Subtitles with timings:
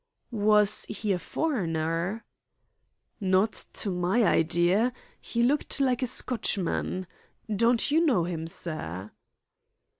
[0.33, 2.25] "Was he a foreigner?"
[3.19, 4.93] "Not to my idea.
[5.21, 7.05] He looked like a Scotchman.
[7.55, 9.11] Don't you know him, sir?"